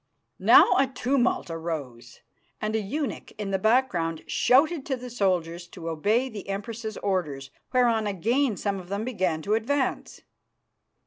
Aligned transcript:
Now 0.39 0.77
a 0.79 0.87
tumult 0.87 1.51
arose, 1.51 2.21
and 2.59 2.75
a 2.75 2.81
eunuch 2.81 3.33
in 3.33 3.51
the 3.51 3.59
background 3.59 4.23
shouted 4.25 4.83
to 4.87 4.95
the 4.97 5.11
soldiers 5.11 5.67
to 5.67 5.89
obey 5.89 6.27
the 6.27 6.49
Empress's 6.49 6.97
orders, 7.03 7.51
whereon 7.71 8.07
again 8.07 8.57
some 8.57 8.79
of 8.79 8.89
them 8.89 9.05
began 9.05 9.43
to 9.43 9.53
advance. 9.53 10.21